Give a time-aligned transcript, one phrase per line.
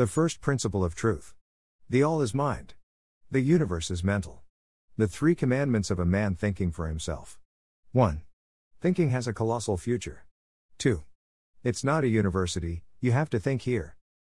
[0.00, 1.34] The first principle of truth.
[1.90, 2.72] The all is mind.
[3.30, 4.40] The universe is mental.
[4.96, 7.38] The three commandments of a man thinking for himself.
[7.92, 8.22] 1.
[8.80, 10.24] Thinking has a colossal future.
[10.78, 11.04] 2.
[11.62, 13.96] It's not a university, you have to think here.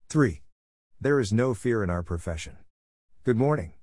[0.09, 0.41] 3.
[0.99, 2.57] There is no fear in our profession.
[3.23, 3.73] Good morning.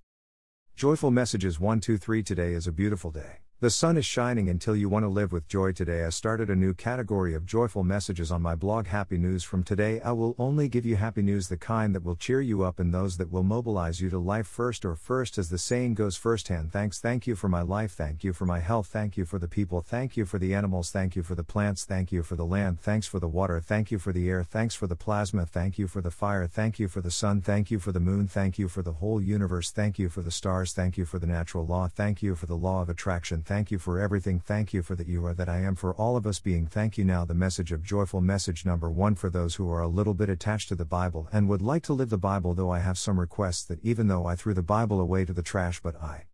[0.75, 3.43] Joyful Messages 123 Today is a beautiful day.
[3.61, 6.05] The sun is shining until you want to live with joy today.
[6.05, 10.01] I started a new category of joyful messages on my blog Happy News from today.
[10.01, 12.95] I will only give you happy news, the kind that will cheer you up and
[12.95, 16.71] those that will mobilize you to life first or first, as the saying goes firsthand.
[16.71, 19.49] Thanks, thank you for my life, thank you for my health, thank you for the
[19.49, 22.47] people, thank you for the animals, thank you for the plants, thank you for the
[22.47, 25.81] land, thanks for the water, thank you for the air, thanks for the plasma, thank
[25.81, 28.57] you for the fire, thank you for the sun, thank you for the moon, thank
[28.57, 31.67] you for the whole universe, thank you for the stars, thank you for the natural
[31.67, 34.95] law, thank you for the law of attraction, thank you for everything, thank you for
[34.95, 36.67] that you are that I am for all of us being.
[36.67, 39.89] Thank you now the message of joyful message number 1 for those who are a
[39.89, 42.81] little bit attached to the Bible and would like to live the Bible though I
[42.81, 45.97] have some requests that even though I threw the Bible away to the trash but
[45.97, 46.27] I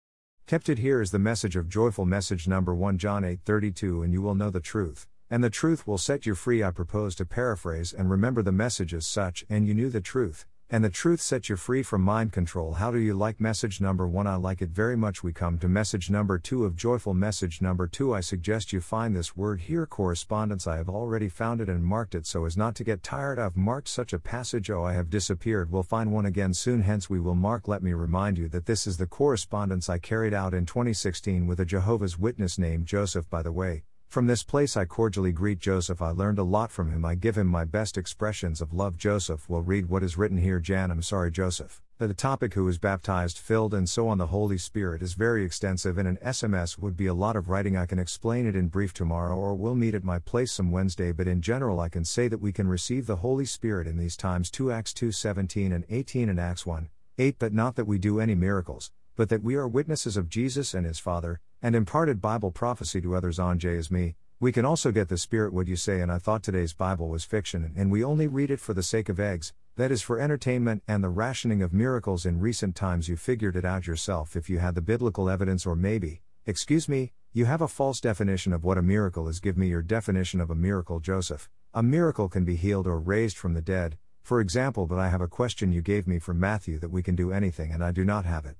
[0.48, 0.78] kept it.
[0.78, 4.50] Here is the message of joyful message number 1 John 8:32 and you will know
[4.50, 5.06] the truth.
[5.30, 6.64] And the truth will set you free.
[6.64, 10.46] I propose to paraphrase and remember the message as such and you knew the truth
[10.70, 12.72] and the truth sets you free from mind control.
[12.74, 14.26] How do you like message number one?
[14.26, 15.22] I like it very much.
[15.22, 18.14] We come to message number two of joyful message number two.
[18.14, 20.66] I suggest you find this word here correspondence.
[20.66, 23.38] I have already found it and marked it so as not to get tired.
[23.38, 24.70] I've marked such a passage.
[24.70, 25.70] Oh, I have disappeared.
[25.70, 26.82] We'll find one again soon.
[26.82, 27.68] Hence, we will mark.
[27.68, 31.60] Let me remind you that this is the correspondence I carried out in 2016 with
[31.60, 33.84] a Jehovah's Witness named Joseph, by the way.
[34.14, 36.00] From this place I cordially greet Joseph.
[36.00, 37.04] I learned a lot from him.
[37.04, 38.96] I give him my best expressions of love.
[38.96, 40.60] Joseph will read what is written here.
[40.60, 41.82] Jan, I'm sorry, Joseph.
[41.98, 45.98] The topic who is baptized, filled, and so on the Holy Spirit is very extensive,
[45.98, 47.76] and an SMS would be a lot of writing.
[47.76, 51.10] I can explain it in brief tomorrow, or we'll meet at my place some Wednesday.
[51.10, 54.16] But in general, I can say that we can receive the Holy Spirit in these
[54.16, 57.34] times 2 Acts 2 17 and 18 and Acts 1 8.
[57.40, 60.86] But not that we do any miracles, but that we are witnesses of Jesus and
[60.86, 64.16] his Father, and imparted Bible prophecy to others on J as me.
[64.40, 66.00] We can also get the Spirit, what you say?
[66.00, 69.08] And I thought today's Bible was fiction, and we only read it for the sake
[69.08, 73.08] of eggs, that is for entertainment and the rationing of miracles in recent times.
[73.08, 77.12] You figured it out yourself if you had the biblical evidence, or maybe, excuse me,
[77.32, 79.40] you have a false definition of what a miracle is.
[79.40, 81.48] Give me your definition of a miracle, Joseph.
[81.72, 85.20] A miracle can be healed or raised from the dead, for example, but I have
[85.20, 88.04] a question you gave me from Matthew that we can do anything and I do
[88.04, 88.56] not have it.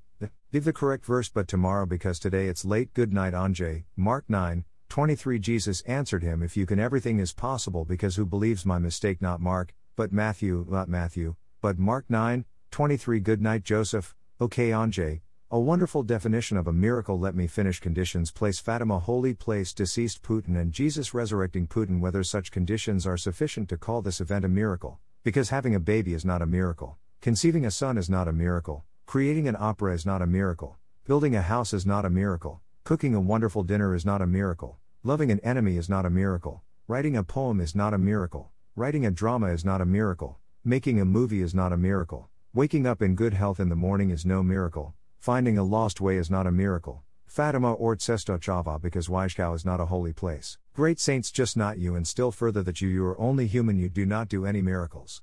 [0.53, 2.95] Give the correct verse, but tomorrow because today it's late.
[2.95, 3.85] Good night, Anjay.
[3.97, 8.65] Mark 9, 23 Jesus answered him, If you can, everything is possible because who believes
[8.65, 14.15] my mistake, not Mark, but Matthew, not Matthew, but Mark 9, 23 Good night, Joseph.
[14.41, 15.21] Okay, Anjay.
[15.51, 17.19] A wonderful definition of a miracle.
[17.19, 18.33] Let me finish conditions.
[18.33, 22.01] Place Fatima, holy place, deceased Putin, and Jesus resurrecting Putin.
[22.01, 26.15] Whether such conditions are sufficient to call this event a miracle, because having a baby
[26.15, 30.05] is not a miracle, conceiving a son is not a miracle, creating an opera is
[30.05, 34.05] not a miracle, building a house is not a miracle, Cooking a wonderful dinner is
[34.05, 34.77] not a miracle.
[35.03, 36.61] Loving an enemy is not a miracle.
[36.87, 38.51] Writing a poem is not a miracle.
[38.77, 40.37] Writing a drama is not a miracle.
[40.67, 42.29] Making a movie is not a miracle.
[42.53, 44.93] Waking up in good health in the morning is no miracle.
[45.19, 47.05] Finding a lost way is not a miracle.
[47.27, 50.59] Fatima or Chava because Wyshkau is not a holy place.
[50.75, 53.89] Great saints just not you and still further that you you are only human you
[53.89, 55.23] do not do any miracles.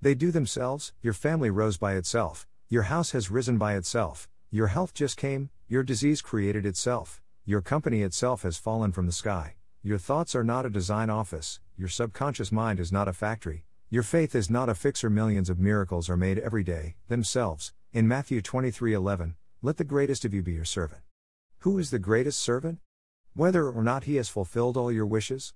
[0.00, 4.68] They do themselves, your family rose by itself, your house has risen by itself, your
[4.68, 9.56] health just came, your disease created itself, your company itself has fallen from the sky.
[9.82, 14.04] Your thoughts are not a design office, your subconscious mind is not a factory, your
[14.04, 15.10] faith is not a fixer.
[15.10, 17.72] Millions of miracles are made every day, themselves.
[17.92, 21.02] In Matthew 23:11, let the greatest of you be your servant.
[21.60, 22.78] Who is the greatest servant?
[23.34, 25.54] Whether or not he has fulfilled all your wishes?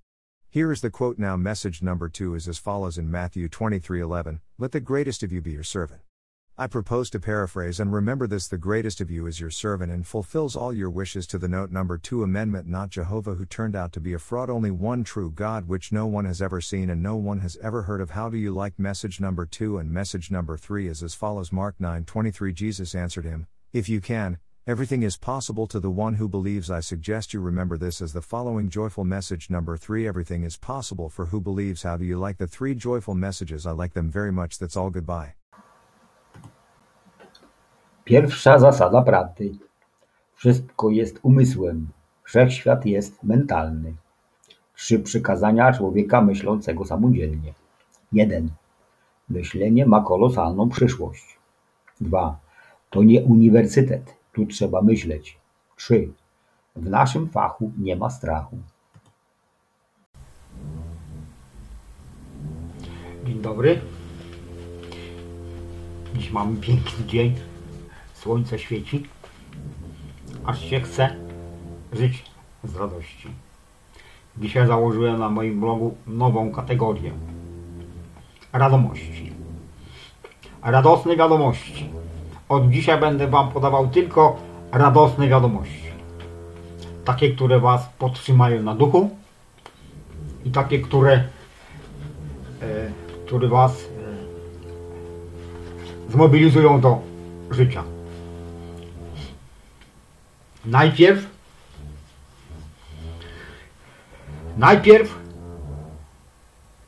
[0.51, 4.73] Here is the quote now message number 2 is as follows in Matthew 23:11, let
[4.73, 6.01] the greatest of you be your servant.
[6.57, 10.07] I propose to paraphrase and remember this the greatest of you is your servant and
[10.07, 13.91] fulfills all your wishes to the note number 2 amendment not Jehovah who turned out
[13.95, 17.03] to be a fraud only one true God which no one has ever seen and
[17.03, 18.11] no one has ever heard of.
[18.11, 21.75] How do you like message number 2 and message number 3 is as follows Mark
[21.81, 26.71] 9:23 Jesus answered him if you can everything is possible to the one who believes.
[26.71, 31.09] I suggest you remember this as the following joyful message number 3 everything is possible
[31.09, 31.83] for who believes.
[31.83, 33.67] How do you like the three joyful messages?
[33.67, 34.61] I like them very much.
[34.61, 35.35] That's all goodbye
[38.05, 39.53] Pierwsza zasada prawdy:
[40.35, 41.89] wszystko jest umysłem,
[42.23, 43.95] wszechświat jest mentalny.
[44.75, 47.55] Trzy przykazania człowieka myślącego samodzielnie.
[48.13, 48.49] Jeden.
[49.29, 51.39] Myślenie ma kolosalną przyszłość.
[52.01, 52.39] Dwa.
[52.91, 55.39] To nie uniwersytet, tu trzeba myśleć.
[55.77, 56.09] Trzy.
[56.77, 58.59] W naszym fachu nie ma strachu.
[63.25, 63.81] Dzień dobry.
[66.15, 67.35] Dziś mamy piękny dzień.
[68.25, 69.07] Słońce świeci.
[70.45, 71.17] Aż się chce
[71.93, 72.25] żyć
[72.65, 73.29] z radości.
[74.37, 77.13] Dzisiaj założyłem na moim blogu nową kategorię.
[78.53, 79.33] Radomości.
[80.63, 81.91] Radosne wiadomości.
[82.49, 84.37] Od dzisiaj będę Wam podawał tylko
[84.73, 85.91] radosne wiadomości.
[87.05, 89.11] Takie, które Was podtrzymają na duchu
[90.45, 91.25] i takie, które, e,
[93.27, 93.83] które Was e,
[96.13, 96.99] zmobilizują do
[97.51, 97.94] życia.
[100.65, 101.35] Najpierw
[104.57, 105.19] najpierw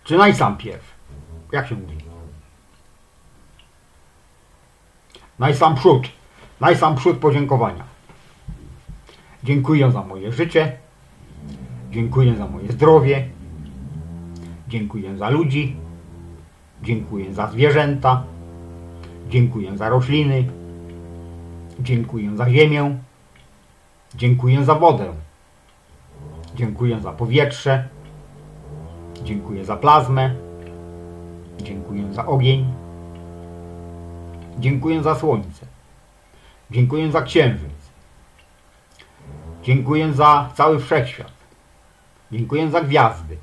[0.05, 0.95] czy najsampierw?
[1.53, 1.97] Jak się mówi?
[5.39, 6.09] Najsamprzód.
[6.61, 7.85] Najsamprzód podziękowania.
[9.45, 10.77] Dziękuję za moje życie.
[11.91, 13.29] Dziękuję za moje zdrowie.
[14.69, 15.77] Dziękuję za ludzi.
[16.83, 18.23] Dziękuję za zwierzęta.
[19.29, 20.49] Dziękuję za rośliny.
[21.81, 22.99] Dziękuję za ziemię.
[24.17, 25.13] Dziękuję za wodę.
[26.55, 27.89] Dziękuję za powietrze.
[29.25, 30.35] Dziękuję za plazmę.
[31.63, 32.75] Dziękuję za ogień.
[34.59, 35.67] Dziękuję za słońce.
[36.71, 37.91] Dziękuję za księżyc.
[39.63, 41.33] Dziękuję za cały wszechświat.
[42.33, 43.37] Dziękuję za gwiazdy.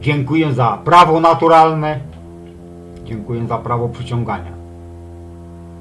[0.00, 2.00] Dziękuję za prawo naturalne.
[3.04, 4.52] Dziękuję za prawo przyciągania.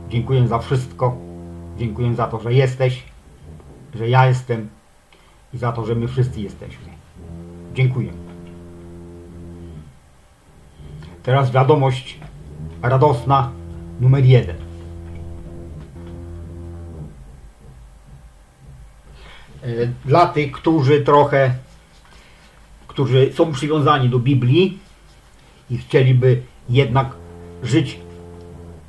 [0.10, 1.16] Dziękuję za wszystko.
[1.78, 3.04] Dziękuję za to, że jesteś,
[3.96, 4.70] że ja jestem
[5.54, 6.86] i za to, że my wszyscy jesteśmy.
[7.74, 8.12] Dziękuję.
[11.24, 12.20] Teraz wiadomość
[12.82, 13.52] radosna
[14.02, 14.56] numer jeden.
[19.64, 19.68] E,
[20.06, 21.54] Dla tych, którzy trochę,
[22.88, 24.80] którzy są przywiązani do Biblii
[25.70, 27.08] i chcieliby jednak
[27.64, 28.00] żyć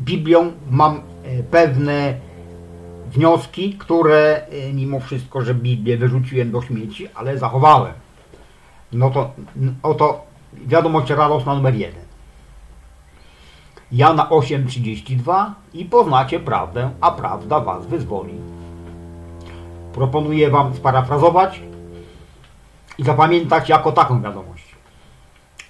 [0.00, 0.94] Biblią, mam
[1.24, 2.14] e, pewne
[3.16, 7.92] wnioski, które e, mimo wszystko, że Biblię wyrzuciłem do śmieci, ale zachowałem.
[8.92, 9.30] No to
[9.82, 12.04] oto wiadomość radosna numer jeden.
[13.92, 18.34] Jana 8:32 i poznacie prawdę, a prawda was wyzwoli.
[19.92, 21.60] Proponuję wam sparafrazować
[22.98, 24.76] i zapamiętać jako taką wiadomość.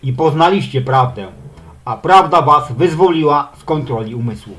[0.03, 1.27] I poznaliście prawdę,
[1.85, 4.57] a prawda was wyzwoliła z kontroli umysłu.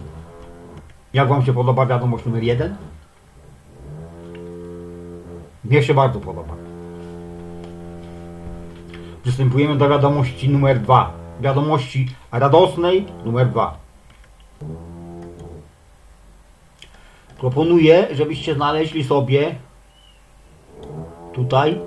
[1.17, 2.75] Jak wam się podoba wiadomość numer jeden?
[5.63, 6.53] Mnie się bardzo podoba.
[9.23, 11.13] Przystępujemy do wiadomości numer dwa.
[11.41, 13.77] Wiadomości radosnej numer dwa.
[17.37, 19.55] Proponuję, żebyście znaleźli sobie
[21.33, 21.81] tutaj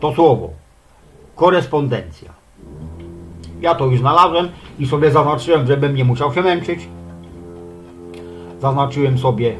[0.00, 0.50] to słowo.
[1.36, 2.45] Korespondencja.
[3.60, 4.48] Ja to już znalazłem
[4.78, 6.88] i sobie zaznaczyłem, żebym nie musiał się męczyć.
[8.60, 9.56] Zaznaczyłem sobie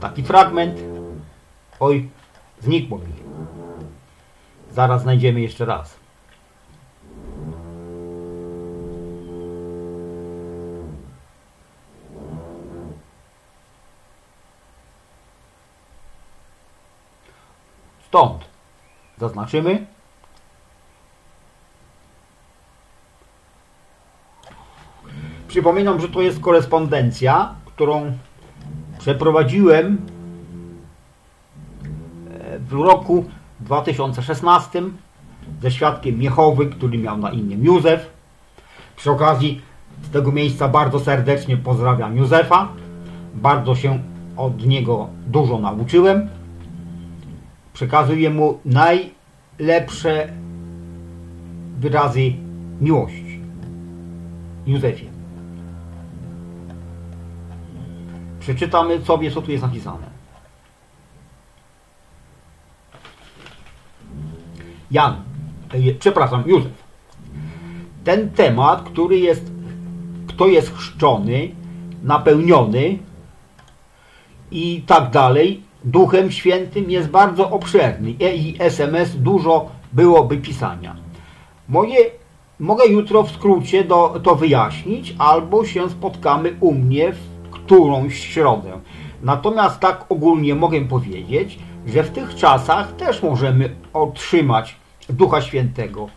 [0.00, 0.80] taki fragment.
[1.80, 2.08] Oj,
[2.60, 3.04] znikło mi.
[4.72, 6.00] Zaraz znajdziemy jeszcze raz.
[18.08, 18.44] Stąd
[19.18, 19.86] zaznaczymy.
[25.50, 28.12] Przypominam, że to jest korespondencja, którą
[28.98, 29.98] przeprowadziłem
[32.40, 33.24] e, w roku
[33.60, 34.82] 2016
[35.62, 38.10] ze świadkiem Jehowy, który miał na imię Józef.
[38.96, 39.60] Przy okazji
[40.02, 42.68] z tego miejsca bardzo serdecznie pozdrawiam Józefa.
[43.34, 43.98] Bardzo się
[44.36, 46.28] od niego dużo nauczyłem.
[47.72, 50.28] Przekazuję mu najlepsze
[51.78, 52.32] wyrazy
[52.80, 53.40] miłości.
[54.66, 55.09] Józefie.
[58.50, 60.06] Przeczytamy sobie, co tu jest napisane.
[64.90, 65.14] Jan,
[65.72, 66.72] e, przepraszam, Józef.
[68.04, 69.52] Ten temat, który jest,
[70.28, 71.50] kto jest chrzczony,
[72.02, 72.98] napełniony
[74.50, 80.96] i tak dalej, Duchem Świętym jest bardzo obszerny E i SMS dużo byłoby pisania.
[81.68, 81.98] Moje,
[82.58, 87.29] mogę jutro w skrócie do, to wyjaśnić, albo się spotkamy u mnie w
[87.70, 88.80] którąś środę.
[89.22, 94.76] Natomiast tak ogólnie mogę powiedzieć, że w tych czasach też możemy otrzymać
[95.08, 96.08] Ducha Świętego.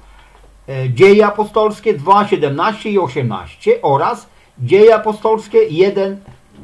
[0.69, 4.29] E, Dzieje apostolskie 2, 17 i 18 oraz
[4.59, 6.17] Dzieje apostolskie 1,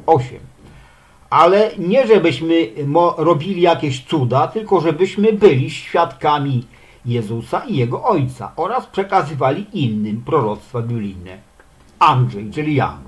[0.06, 0.38] 8.
[1.30, 2.54] Ale nie żebyśmy
[3.18, 6.66] robili jakieś cuda, tylko żebyśmy byli świadkami
[7.06, 11.38] Jezusa i Jego Ojca oraz przekazywali innym proroctwa biblijne.
[11.98, 12.98] Andrzej, czyli ja.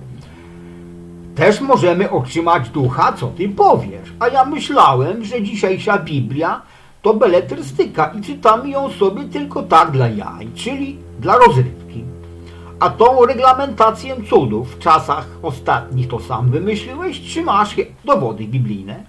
[1.34, 4.12] Też możemy otrzymać ducha, co ty powiesz.
[4.20, 6.62] A ja myślałem, że dzisiejsza Biblia
[7.02, 12.04] to beletrystyka i czytamy ją sobie tylko tak dla jaj, czyli dla rozrywki.
[12.80, 19.04] A tą reglamentację cudów w czasach ostatnich to sam wymyśliłeś, czy masz dowody biblijne?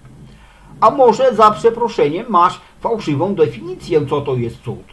[0.81, 4.83] A może za przeproszeniem masz fałszywą definicję, co to jest cud?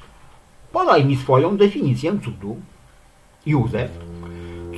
[0.73, 2.57] Podaj mi swoją definicję cudu.
[3.47, 3.91] Józef.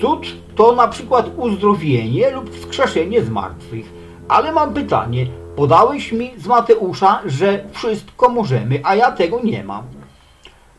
[0.01, 3.93] Cud to na przykład uzdrowienie lub wskrzeszenie z martwych.
[4.29, 5.27] Ale mam pytanie.
[5.57, 9.85] Podałeś mi z Mateusza, że wszystko możemy, a ja tego nie mam.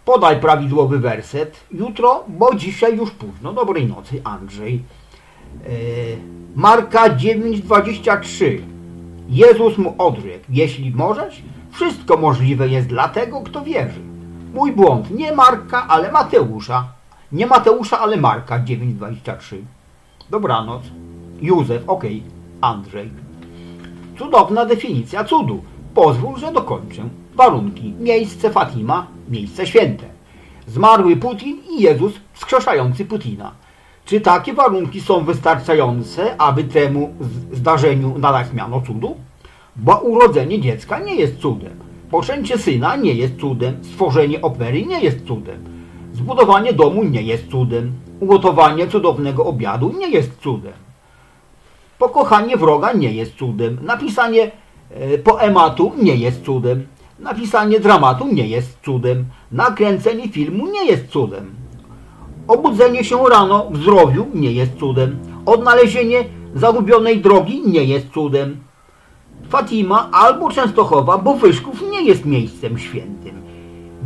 [0.06, 3.53] Podaj prawidłowy werset jutro, bo dzisiaj już późno.
[3.53, 4.74] Dobrej nocy, Andrzej.
[4.74, 5.70] Yy,
[6.56, 8.60] Marka 9:23.
[9.30, 14.00] Jezus mu odrzekł: Jeśli możesz, wszystko możliwe jest dla tego, kto wierzy.
[14.53, 16.88] Mój błąd, nie Marka, ale Mateusza.
[17.34, 19.58] Nie Mateusza, ale Marka 9:23.
[20.30, 20.82] Dobranoc.
[21.42, 22.04] Józef, ok.
[22.62, 23.10] Andrzej.
[24.18, 25.63] Cudowna definicja cudu.
[25.94, 27.10] Pozwól, że dokończę.
[27.36, 27.94] Warunki.
[28.00, 30.06] Miejsce Fatima, miejsce święte.
[30.68, 33.52] Zmarły Putin i Jezus wskrzeszający Putina.
[34.06, 37.13] Czy takie warunki są wystarczające, aby temu
[37.52, 39.16] zdarzeniu nadać miano cudu?
[39.75, 41.80] Bo urodzenie dziecka nie jest cudem.
[42.12, 43.84] Poczęcie syna nie jest cudem.
[43.84, 45.73] Stworzenie opery nie jest cudem.
[46.13, 47.91] Zbudowanie domu nie jest cudem.
[48.20, 50.74] Ugotowanie cudownego obiadu nie jest cudem.
[51.98, 53.77] Pokochanie wroga nie jest cudem.
[53.82, 54.51] Napisanie
[54.91, 56.88] e, poematu nie jest cudem.
[57.20, 59.25] Napisanie dramatu nie jest cudem.
[59.51, 61.55] Nakręcenie filmu nie jest cudem.
[62.48, 65.20] Obudzenie się rano w zdrowiu nie jest cudem.
[65.46, 68.58] Odnalezienie zagubionej drogi nie jest cudem.
[69.50, 73.41] Fatima albo Częstochowa, bo Wyszków nie jest miejscem świętym.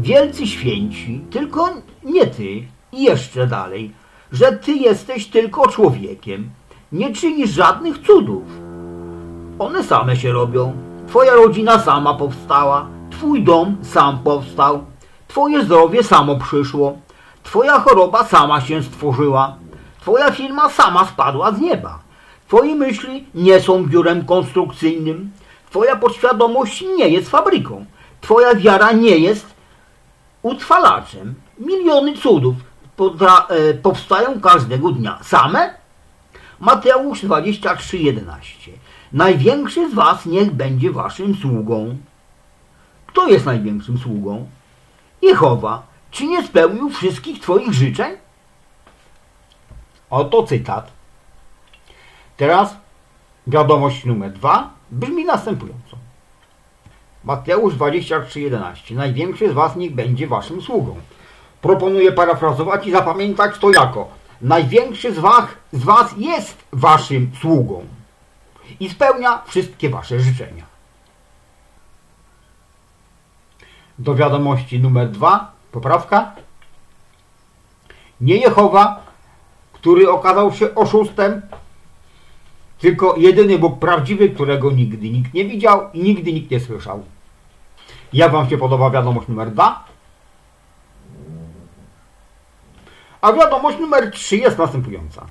[0.02, 1.70] Wielcy święci, tylko
[2.08, 3.92] nie ty jeszcze dalej,
[4.32, 6.50] że ty jesteś tylko człowiekiem.
[6.92, 8.44] Nie czynisz żadnych cudów.
[9.60, 10.74] One same się robią.
[11.08, 14.86] Twoja rodzina sama powstała, twój dom sam powstał,
[15.28, 16.98] twoje zdrowie samo przyszło,
[17.44, 19.56] twoja choroba sama się stworzyła,
[20.02, 22.00] twoja firma sama spadła z nieba.
[22.48, 25.32] Twoje myśli nie są biurem konstrukcyjnym,
[25.70, 27.86] twoja podświadomość nie jest fabryką,
[28.22, 29.46] twoja wiara nie jest
[30.42, 31.36] utrwalaczem.
[31.60, 32.56] Miliony cudów
[33.50, 35.20] e, powstają każdego dnia.
[35.24, 35.74] Same?
[36.60, 38.72] Mateusz 23:11.
[39.14, 41.98] Największy z was niech będzie waszym sługą.
[43.06, 44.50] Kto jest największym sługą?
[45.22, 45.84] Jehowa.
[46.12, 48.18] Czy nie spełnił wszystkich twoich życzeń?
[50.10, 50.92] Oto cytat.
[52.38, 52.78] Teraz
[53.48, 55.98] wiadomość numer dwa brzmi następująco.
[57.24, 58.96] Mateusz 23:11.
[58.96, 60.96] Największy z was niech będzie waszym sługą.
[61.62, 67.86] Proponuję parafrazować i zapamiętać to jako Największy z was, z was jest waszym sługą
[68.80, 70.66] i spełnia wszystkie wasze życzenia.
[74.00, 76.32] Do wiadomości numer dwa, poprawka.
[78.22, 79.04] Nie Jehowa,
[79.74, 81.42] który okazał się oszustem,
[82.80, 87.04] tylko jedyny Bóg prawdziwy, którego nigdy nikt nie widział i nigdy nikt nie słyszał.
[88.14, 89.87] Jak Wam się podoba wiadomość numer dwa?
[93.22, 95.26] A wiadomość numer 3 jest następująca.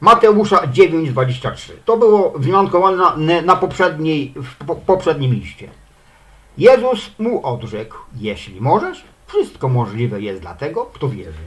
[0.00, 1.72] Mateusza 9,23.
[1.84, 5.68] To było wzmiankowane na, poprzedniej, w poprzednim liście.
[6.58, 11.44] Jezus mu odrzekł, jeśli możesz, wszystko możliwe jest dla tego, kto wierzy.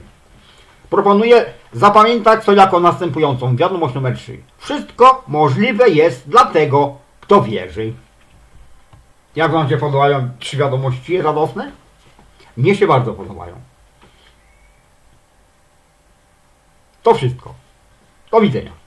[0.90, 4.38] Proponuję zapamiętać to jako następującą wiadomość numer 3.
[4.58, 7.92] Wszystko możliwe jest dla tego, kto wierzy.
[9.36, 11.72] Jak Wam się podobają trzy wiadomości radosne?
[12.56, 13.60] Mnie się bardzo podobają.
[17.02, 17.54] To wszystko.
[18.30, 18.83] Do widzenia.